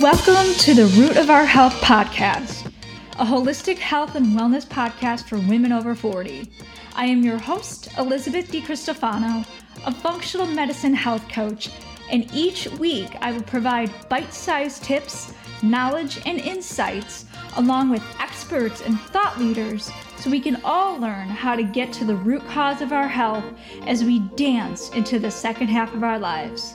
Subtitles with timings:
[0.00, 2.72] Welcome to the Root of Our Health podcast,
[3.18, 6.48] a holistic health and wellness podcast for women over 40.
[6.94, 9.44] I am your host, Elizabeth DiCristofano,
[9.84, 11.70] a functional medicine health coach,
[12.12, 15.34] and each week I will provide bite sized tips,
[15.64, 17.24] knowledge, and insights
[17.56, 22.04] along with experts and thought leaders so we can all learn how to get to
[22.04, 23.44] the root cause of our health
[23.88, 26.74] as we dance into the second half of our lives.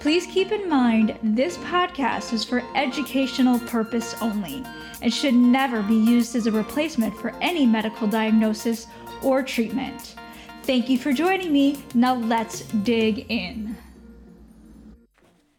[0.00, 4.64] Please keep in mind this podcast is for educational purpose only
[5.02, 8.86] and should never be used as a replacement for any medical diagnosis
[9.22, 10.14] or treatment.
[10.62, 11.84] Thank you for joining me.
[11.94, 13.76] Now let's dig in.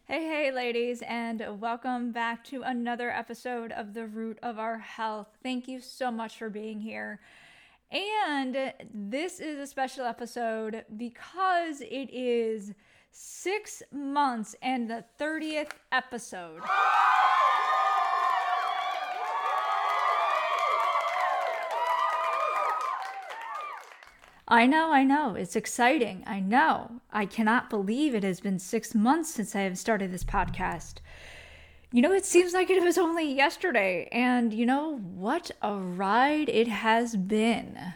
[0.06, 5.28] Hey, hey, ladies, and welcome back to another episode of The Root of Our Health.
[5.44, 7.20] Thank you so much for being here.
[7.92, 12.72] And this is a special episode because it is
[13.12, 16.60] six months and the 30th episode.
[24.48, 25.34] I know, I know.
[25.34, 26.24] It's exciting.
[26.26, 27.00] I know.
[27.12, 30.96] I cannot believe it has been six months since I have started this podcast.
[31.90, 36.48] You know, it seems like it was only yesterday, and you know what a ride
[36.48, 37.94] it has been.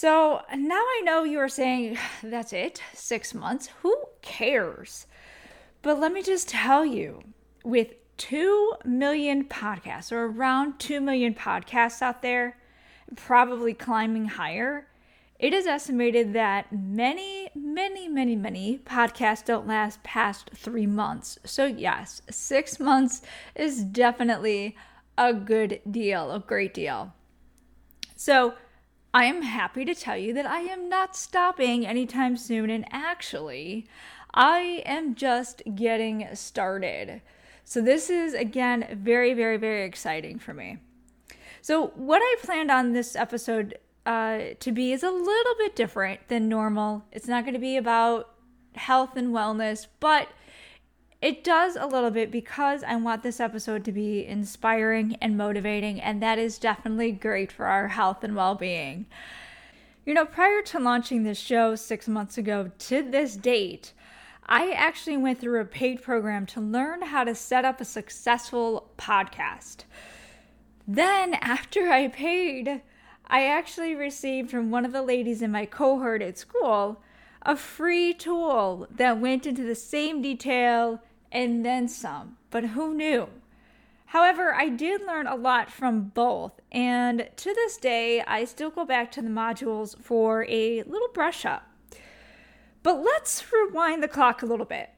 [0.00, 3.68] So now I know you are saying, that's it, six months.
[3.82, 5.08] Who cares?
[5.82, 7.24] But let me just tell you
[7.64, 12.58] with 2 million podcasts, or around 2 million podcasts out there,
[13.16, 14.86] probably climbing higher,
[15.40, 21.40] it is estimated that many, many, many, many podcasts don't last past three months.
[21.42, 23.20] So, yes, six months
[23.56, 24.76] is definitely
[25.16, 27.14] a good deal, a great deal.
[28.14, 28.54] So,
[29.14, 33.86] I am happy to tell you that I am not stopping anytime soon, and actually,
[34.34, 37.22] I am just getting started.
[37.64, 40.78] So, this is again very, very, very exciting for me.
[41.62, 46.28] So, what I planned on this episode uh, to be is a little bit different
[46.28, 47.04] than normal.
[47.10, 48.30] It's not going to be about
[48.74, 50.28] health and wellness, but
[51.20, 56.00] it does a little bit because I want this episode to be inspiring and motivating,
[56.00, 59.06] and that is definitely great for our health and well being.
[60.06, 63.92] You know, prior to launching this show six months ago to this date,
[64.46, 68.90] I actually went through a paid program to learn how to set up a successful
[68.96, 69.84] podcast.
[70.86, 72.80] Then, after I paid,
[73.26, 77.02] I actually received from one of the ladies in my cohort at school
[77.42, 81.00] a free tool that went into the same detail
[81.30, 82.36] and then some.
[82.50, 83.28] But who knew?
[84.06, 88.86] However, I did learn a lot from both, and to this day, I still go
[88.86, 91.70] back to the modules for a little brush up.
[92.82, 94.88] But let's rewind the clock a little bit.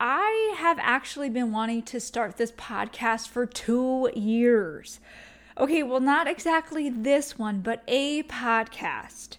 [0.00, 4.98] I have actually been wanting to start this podcast for two years.
[5.56, 9.36] Okay, well, not exactly this one, but a podcast.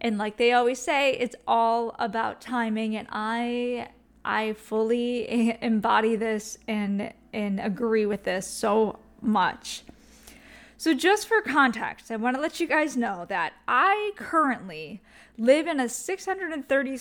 [0.00, 3.90] And like they always say, it's all about timing, and I
[4.24, 9.82] I fully embody this and and agree with this so much.
[10.76, 15.02] So just for context, I want to let you guys know that I currently
[15.38, 16.98] live in a 630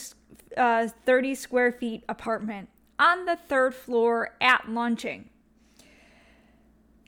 [0.58, 2.70] uh, 30 square feet apartment
[3.00, 5.30] on the third floor at Launching.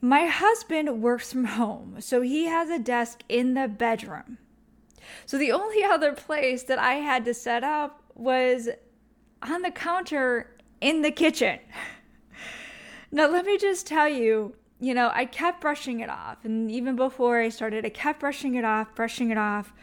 [0.02, 4.38] My husband works from home, so he has a desk in the bedroom.
[5.26, 8.70] So the only other place that I had to set up was
[9.50, 11.60] on the counter in the kitchen.
[13.12, 16.44] now, let me just tell you, you know, I kept brushing it off.
[16.44, 19.74] And even before I started, I kept brushing it off, brushing it off.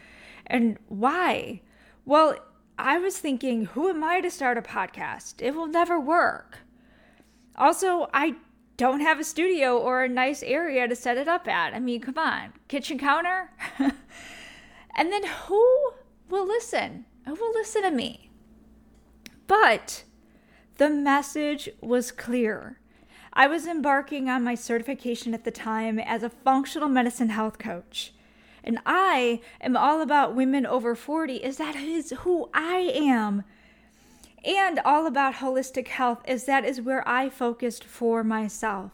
[0.45, 1.61] And why?
[2.05, 2.35] Well,
[2.77, 5.35] I was thinking, who am I to start a podcast?
[5.39, 6.59] It will never work.
[7.55, 8.35] Also, I
[8.77, 11.73] don't have a studio or a nice area to set it up at.
[11.73, 13.51] I mean, come on, kitchen counter?
[13.79, 15.91] and then who
[16.29, 17.05] will listen?
[17.25, 18.31] Who will listen to me?
[19.47, 20.03] But
[20.77, 22.79] the message was clear.
[23.33, 28.13] I was embarking on my certification at the time as a functional medicine health coach.
[28.63, 33.43] And I am all about women over 40, is that is who I am.
[34.45, 38.91] And all about holistic health, is that is where I focused for myself.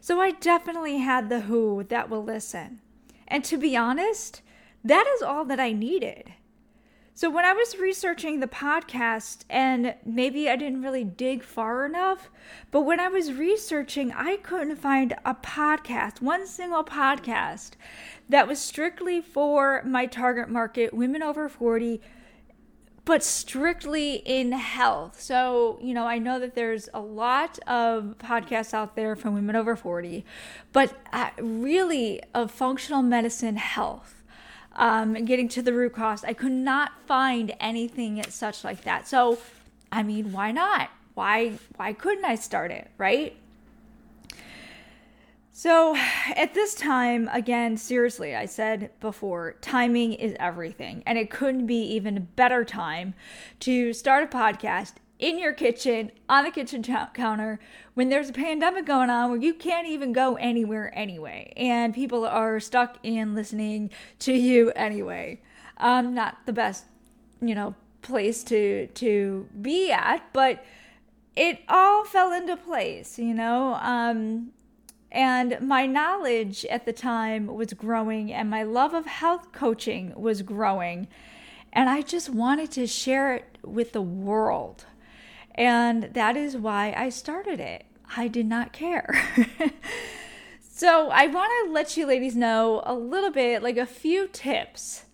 [0.00, 2.80] So I definitely had the who that will listen.
[3.28, 4.42] And to be honest,
[4.82, 6.32] that is all that I needed.
[7.16, 12.28] So when I was researching the podcast, and maybe I didn't really dig far enough,
[12.72, 17.74] but when I was researching, I couldn't find a podcast, one single podcast,
[18.28, 22.00] that was strictly for my target market, women over 40,
[23.04, 25.20] but strictly in health.
[25.20, 29.54] So, you know, I know that there's a lot of podcasts out there from women
[29.54, 30.24] over 40,
[30.72, 34.23] but uh, really of functional medicine health.
[34.76, 39.06] Um, getting to the root cause, I could not find anything such like that.
[39.06, 39.38] So,
[39.92, 40.90] I mean, why not?
[41.14, 43.36] Why why couldn't I start it, right?
[45.56, 45.96] So,
[46.34, 51.04] at this time, again, seriously, I said before, timing is everything.
[51.06, 53.14] And it couldn't be even a better time
[53.60, 57.60] to start a podcast in your kitchen, on the kitchen counter,
[57.94, 61.52] when there's a pandemic going on where you can't even go anywhere anyway.
[61.56, 63.90] And people are stuck in listening
[64.20, 65.40] to you anyway.
[65.78, 66.84] Um, not the best,
[67.40, 70.64] you know, place to to be at, but
[71.36, 73.74] it all fell into place, you know.
[73.74, 74.52] Um,
[75.10, 80.42] and my knowledge at the time was growing, and my love of health coaching was
[80.42, 81.08] growing.
[81.72, 84.86] And I just wanted to share it with the world.
[85.54, 87.84] And that is why I started it.
[88.16, 89.22] I did not care.
[90.68, 95.04] so I want to let you ladies know a little bit, like a few tips,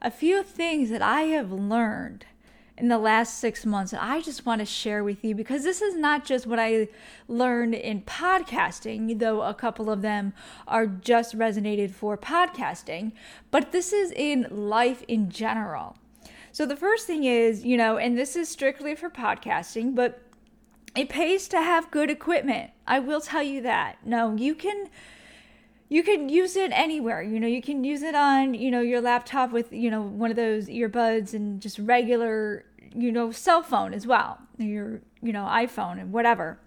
[0.00, 2.26] a few things that I have learned
[2.76, 3.92] in the last six months.
[3.92, 6.88] I just want to share with you because this is not just what I
[7.28, 10.32] learned in podcasting, though a couple of them
[10.66, 13.12] are just resonated for podcasting,
[13.50, 15.96] but this is in life in general.
[16.52, 20.20] So the first thing is, you know, and this is strictly for podcasting, but
[20.94, 22.72] it pays to have good equipment.
[22.86, 23.96] I will tell you that.
[24.04, 24.90] No, you can
[25.88, 27.22] you can use it anywhere.
[27.22, 30.30] You know, you can use it on, you know, your laptop with, you know, one
[30.30, 32.64] of those earbuds and just regular,
[32.94, 34.38] you know, cell phone as well.
[34.58, 36.58] Your, you know, iPhone and whatever.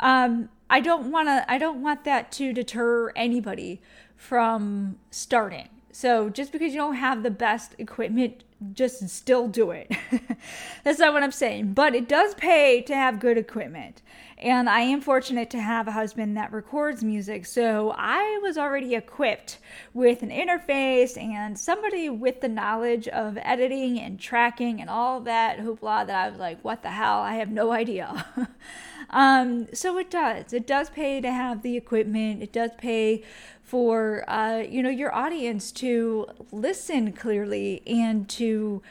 [0.00, 3.80] Um, I don't want to I don't want that to deter anybody
[4.16, 5.68] from starting.
[5.94, 8.42] So just because you don't have the best equipment
[8.72, 9.92] just still do it.
[10.84, 11.74] That's not what I'm saying.
[11.74, 14.02] But it does pay to have good equipment.
[14.36, 17.46] And I am fortunate to have a husband that records music.
[17.46, 19.58] So I was already equipped
[19.92, 25.60] with an interface and somebody with the knowledge of editing and tracking and all that
[25.60, 27.20] hoopla that I was like, what the hell?
[27.20, 28.26] I have no idea.
[29.10, 30.52] um, so it does.
[30.52, 32.42] It does pay to have the equipment.
[32.42, 33.22] It does pay
[33.64, 38.82] for uh, you know your audience to listen clearly and to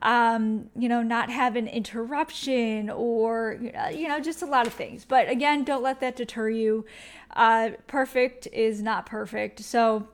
[0.00, 3.58] um, you know not have an interruption or
[3.92, 5.04] you know just a lot of things.
[5.04, 6.86] But again don't let that deter you.
[7.36, 9.60] Uh, perfect is not perfect.
[9.60, 10.08] So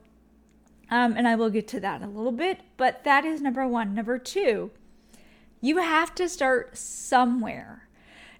[0.91, 3.65] um, and i will get to that in a little bit but that is number
[3.65, 3.95] one.
[3.95, 4.71] Number two
[5.61, 7.87] you have to start somewhere.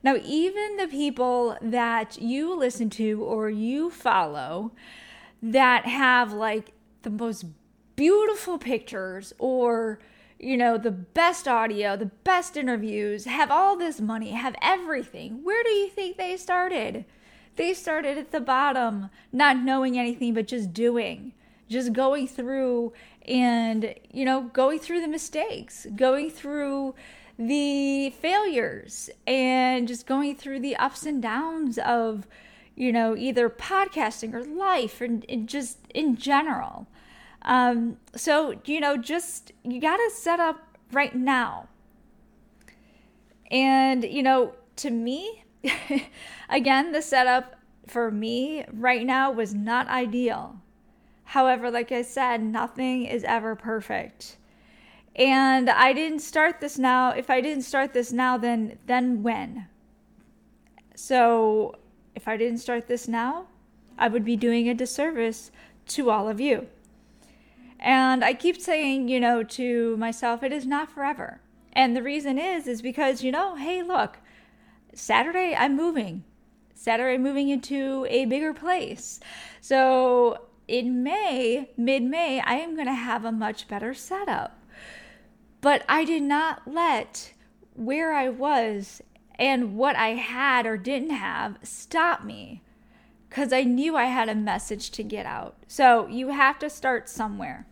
[0.04, 4.72] Now even the people that you listen to or you follow
[5.42, 7.46] that have like the most
[7.96, 10.00] beautiful pictures or
[10.40, 15.44] you know the best audio the best interviews have all this money have everything.
[15.44, 17.06] Where do you think they started?
[17.56, 21.34] They started at the bottom not knowing anything but just doing
[21.70, 22.92] just going through
[23.28, 26.96] and you know going through the mistakes going through
[27.38, 32.28] the failures and just going through the ups and downs of
[32.80, 36.88] you know, either podcasting or life and, just in general.
[37.42, 41.68] Um, so, you know, just you got to set up right now.
[43.52, 45.44] And, you know, to me,
[46.50, 50.62] again, the setup for me right now was not ideal.
[51.26, 54.38] However, like I said, nothing is ever perfect.
[55.18, 57.12] And I didn't start this now.
[57.12, 59.68] If I didn't start this now, then then when?
[60.96, 61.76] So
[62.20, 63.46] if I didn't start this now,
[63.98, 65.52] I would be doing a disservice
[65.88, 66.68] to all of you.
[67.80, 71.40] And I keep saying, you know, to myself, it is not forever.
[71.72, 74.18] And the reason is, is because, you know, hey, look,
[74.94, 76.26] Saturday I'm moving.
[76.74, 79.22] Saturday moving into a bigger place.
[79.62, 84.60] So in May, mid May, I am going to have a much better setup.
[85.62, 87.32] But I did not let
[87.76, 89.02] where I was
[89.40, 92.62] and what I had or didn't have stop me
[93.30, 95.56] because I knew I had a message to get out.
[95.68, 97.66] So you have to start somewhere.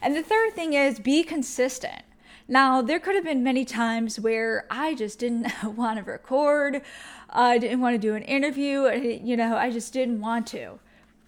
[0.00, 2.02] And the third thing is be consistent.
[2.46, 6.82] Now, there could have been many times where I just didn't want to record,
[7.28, 10.78] I didn't want to do an interview, you know, I just didn't want to.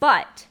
[0.01, 0.47] But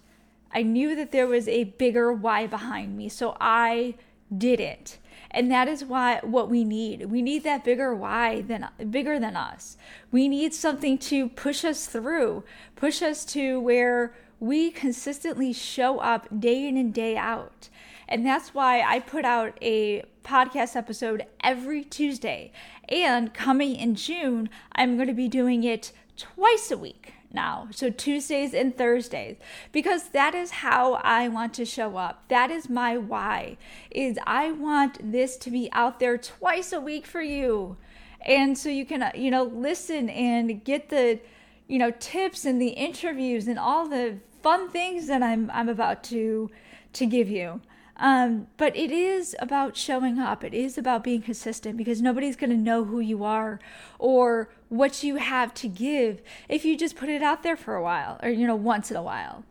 [0.54, 3.96] I knew that there was a bigger why behind me, so I
[4.36, 4.98] did it.
[5.32, 7.06] And that is why what we need.
[7.06, 9.78] We need that bigger why than bigger than us.
[10.12, 12.44] We need something to push us through,
[12.76, 17.70] push us to where we consistently show up day in and day out.
[18.10, 22.52] And that's why I put out a podcast episode every Tuesday.
[22.90, 27.68] And coming in June, I'm going to be doing it twice a week now.
[27.72, 29.38] So Tuesdays and Thursdays
[29.72, 32.28] because that is how I want to show up.
[32.28, 33.58] That is my why.
[33.90, 37.78] Is I want this to be out there twice a week for you.
[38.26, 41.20] And so you can uh, you know listen and get the
[41.68, 46.04] you know tips and the interviews and all the fun things that I'm I'm about
[46.06, 46.50] to
[46.94, 47.62] to give you.
[47.98, 50.44] Um, but it is about showing up.
[50.44, 53.60] It is about being consistent because nobody's going to know who you are
[54.00, 57.84] or what you have to give if you just put it out there for a
[57.84, 59.44] while or, you know, once in a while.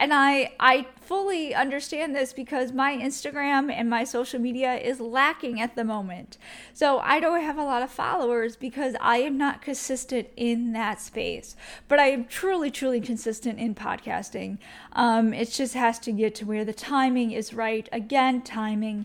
[0.00, 5.60] And I I fully understand this because my Instagram and my social media is lacking
[5.60, 6.38] at the moment.
[6.72, 11.02] So I don't have a lot of followers because I am not consistent in that
[11.02, 11.54] space.
[11.86, 14.56] But I am truly, truly consistent in podcasting.
[14.94, 17.86] Um, it just has to get to where the timing is right.
[17.92, 19.04] Again, timing.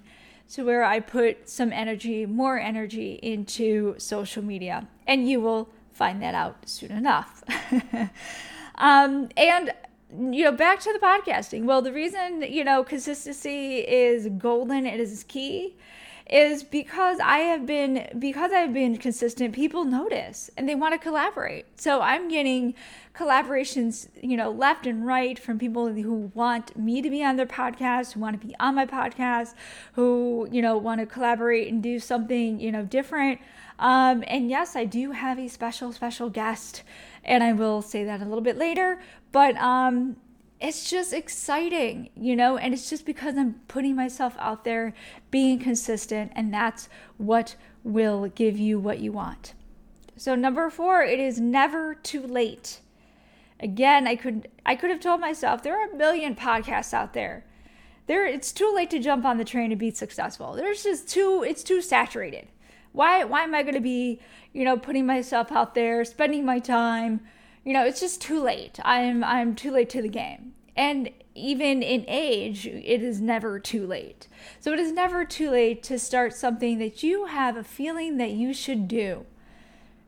[0.53, 4.87] To where I put some energy, more energy into social media.
[5.07, 7.43] And you will find that out soon enough.
[8.75, 9.73] um, and
[10.19, 11.65] you know, back to the podcasting.
[11.65, 15.75] Well, the reason, you know, consistency is golden, it is key,
[16.29, 20.98] is because I have been because I've been consistent, people notice and they want to
[20.98, 21.79] collaborate.
[21.79, 22.74] So I'm getting
[23.13, 27.46] collaborations, you know, left and right from people who want me to be on their
[27.46, 29.53] podcast, who want to be on my podcast,
[29.94, 33.39] who, you know, want to collaborate and do something, you know, different.
[33.77, 36.84] Um, and yes, I do have a special, special guest,
[37.24, 39.00] and I will say that a little bit later.
[39.32, 40.15] But um,
[40.59, 44.93] it's just exciting, you know, and it's just because I'm putting myself out there,
[45.29, 49.53] being consistent, and that's what will give you what you want.
[50.17, 52.79] So number 4, it is never too late.
[53.59, 57.45] Again, I could I could have told myself there are a million podcasts out there.
[58.07, 60.53] There it's too late to jump on the train and be successful.
[60.53, 62.47] There's just too it's too saturated.
[62.91, 64.19] Why why am I going to be,
[64.53, 67.21] you know, putting myself out there, spending my time?
[67.65, 68.79] You know, it's just too late.
[68.86, 70.53] I'm I'm too late to the game.
[70.77, 74.27] And even in age, it is never too late.
[74.60, 78.31] So it is never too late to start something that you have a feeling that
[78.31, 79.25] you should do.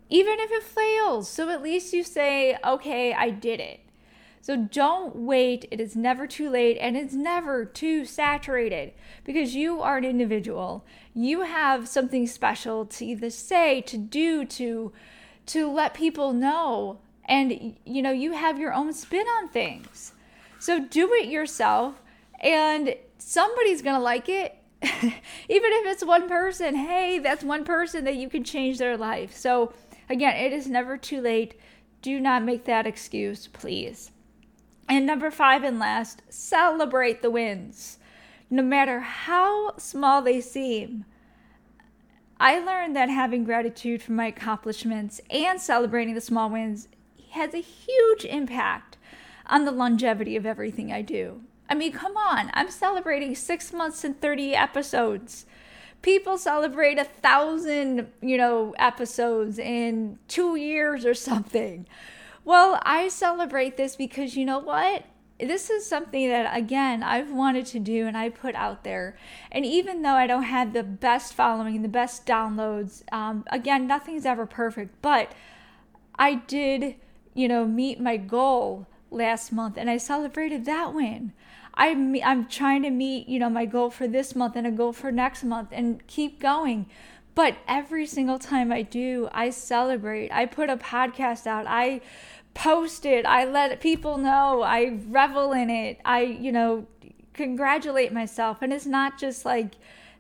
[0.10, 3.80] Even if it fails, so at least you say, "Okay, I did it."
[4.40, 5.66] So don't wait.
[5.72, 8.94] It is never too late and it's never too saturated
[9.26, 10.86] because you are an individual.
[11.14, 14.94] You have something special to either say, to do, to
[15.48, 17.00] to let people know.
[17.28, 20.14] And you know, you have your own spin on things.
[20.60, 22.02] So do it yourself
[22.40, 24.56] and somebody's to like it.
[24.82, 29.36] Even if it's one person, hey, that's one person that you can change their life.
[29.36, 29.74] So
[30.10, 31.56] again, it is never too late.
[32.02, 34.12] Do not make that excuse, please.
[34.88, 37.98] And number five and last, celebrate the wins,
[38.50, 41.06] no matter how small they seem.
[42.40, 46.88] I learned that having gratitude for my accomplishments and celebrating the small wins
[47.38, 48.98] has a huge impact
[49.46, 51.41] on the longevity of everything I do.
[51.70, 55.46] I mean, come on, I'm celebrating six months and 30 episodes.
[56.01, 61.88] People celebrate a thousand, you know, episodes in two years or something.
[62.46, 65.03] Well, I celebrate this because you know what?
[65.39, 69.17] This is something that, again, I've wanted to do and I put out there.
[69.51, 73.86] And even though I don't have the best following, and the best downloads, um, again,
[73.86, 75.34] nothing's ever perfect, but
[76.17, 76.96] I did,
[77.38, 81.34] you know, meet my goal last month and I celebrated that win.
[81.75, 84.91] I'm, I'm trying to meet, you know, my goal for this month and a goal
[84.91, 86.88] for next month and keep going.
[87.36, 90.32] But every single time I do, I celebrate.
[90.32, 91.65] I put a podcast out.
[91.67, 92.01] I
[92.56, 93.27] post it.
[93.27, 94.63] I let people know.
[94.63, 96.00] I revel in it.
[96.03, 96.88] I, you know,
[97.34, 98.63] congratulate myself.
[98.63, 99.75] And it's not just like,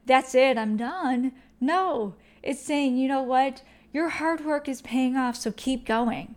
[0.05, 1.31] that's it, I'm done.
[1.59, 3.63] No, it's saying, you know what?
[3.91, 6.35] Your hard work is paying off, so keep going.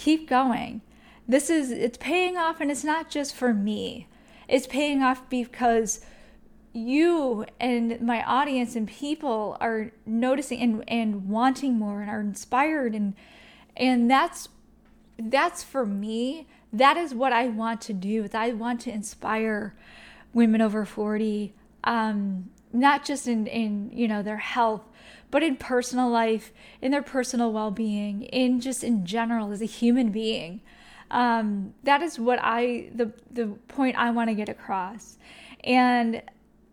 [0.00, 0.80] Keep going.
[1.28, 4.08] This is, it's paying off, and it's not just for me.
[4.48, 6.00] It's paying off because
[6.72, 12.94] you and my audience and people are noticing and, and wanting more and are inspired
[12.94, 13.14] and
[13.76, 14.48] and that's
[15.18, 19.74] that's for me that is what i want to do i want to inspire
[20.32, 21.52] women over 40
[21.82, 24.82] um, not just in in you know their health
[25.30, 30.10] but in personal life in their personal well-being in just in general as a human
[30.10, 30.60] being
[31.10, 35.18] um, that is what i the the point i want to get across
[35.64, 36.22] and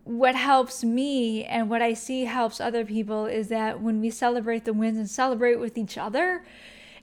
[0.04, 4.64] what helps me and what i see helps other people is that when we celebrate
[4.64, 6.44] the wins and celebrate with each other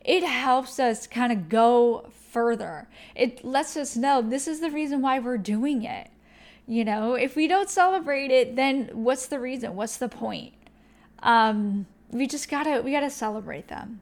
[0.05, 2.88] it helps us kind of go further.
[3.15, 6.09] It lets us know this is the reason why we're doing it.
[6.67, 9.75] You know, if we don't celebrate it, then what's the reason?
[9.75, 10.53] What's the point?
[11.25, 14.00] Um, we just gotta we gotta celebrate them.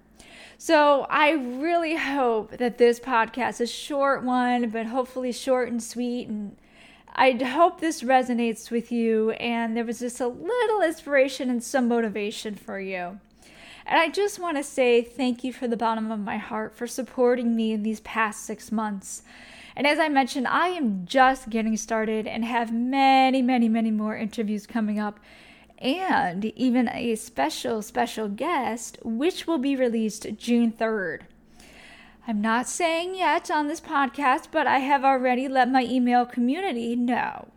[0.57, 6.27] So I really hope that this podcast is short one, but hopefully short and sweet
[6.27, 6.55] and
[7.15, 11.87] I hope this resonates with you and there was just a little inspiration and some
[11.87, 13.19] motivation for you.
[13.85, 16.87] And I just want to say thank you from the bottom of my heart for
[16.87, 19.21] supporting me in these past six months.
[19.75, 24.15] And as I mentioned, I am just getting started and have many, many, many more
[24.15, 25.19] interviews coming up
[25.83, 31.23] and even a special, special guest, which will be released June 3rd.
[32.25, 36.95] I'm not saying yet on this podcast, but I have already let my email community
[36.95, 37.49] know.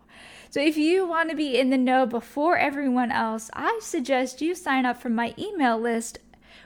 [0.50, 4.56] So if you want to be in the know before everyone else, I suggest you
[4.56, 6.18] sign up for my email list,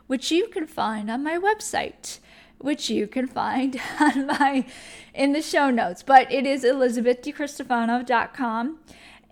[0.06, 2.20] which you can find on my website,
[2.56, 4.64] which you can find on my
[5.12, 6.02] in the show notes.
[6.02, 8.78] But it is elizabethdicristofano.com.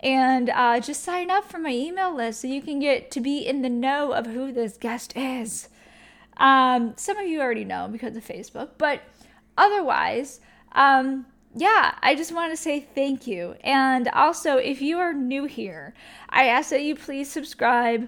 [0.01, 3.39] And uh, just sign up for my email list so you can get to be
[3.39, 5.67] in the know of who this guest is.
[6.37, 9.01] Um, some of you already know because of Facebook, but
[9.57, 10.39] otherwise,
[10.71, 13.55] um, yeah, I just want to say thank you.
[13.61, 15.93] And also, if you are new here,
[16.29, 18.07] I ask that you please subscribe.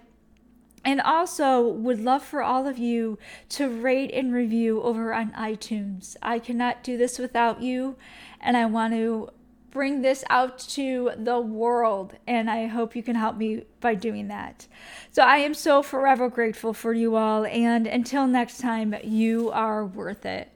[0.83, 3.19] And also, would love for all of you
[3.49, 6.15] to rate and review over on iTunes.
[6.23, 7.97] I cannot do this without you,
[8.39, 9.29] and I want to
[9.71, 12.15] bring this out to the world.
[12.27, 14.67] And I hope you can help me by doing that.
[15.11, 17.45] So I am so forever grateful for you all.
[17.45, 20.50] And until next time, you are worth it.